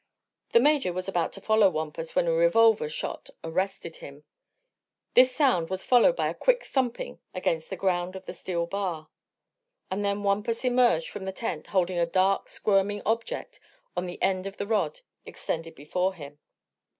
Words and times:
The 0.53 0.59
Major 0.59 0.91
was 0.91 1.07
about 1.07 1.31
to 1.33 1.41
follow 1.41 1.69
Wampus 1.69 2.15
when 2.15 2.25
a 2.25 2.31
revolver 2.31 2.89
shot 2.89 3.29
arrested 3.43 3.97
him. 3.97 4.23
This 5.13 5.31
sound 5.35 5.69
was 5.69 5.83
followed 5.83 6.15
by 6.15 6.27
a 6.27 6.33
quick 6.33 6.63
thumping 6.65 7.19
against 7.35 7.69
the 7.69 7.75
ground 7.75 8.15
of 8.15 8.25
the 8.25 8.33
steel 8.33 8.65
bar, 8.65 9.09
and 9.91 10.03
then 10.03 10.23
Wampus 10.23 10.65
emerged 10.65 11.09
from 11.09 11.25
the 11.25 11.31
tent 11.31 11.67
holding 11.67 11.99
a 11.99 12.07
dark, 12.07 12.49
squirming 12.49 13.03
object 13.05 13.59
on 13.95 14.07
the 14.07 14.19
end 14.23 14.47
of 14.47 14.57
the 14.57 14.65
rod 14.65 15.01
extended 15.23 15.75
before 15.75 16.15
him. 16.15 16.39